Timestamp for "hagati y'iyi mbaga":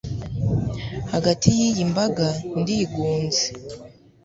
1.11-2.27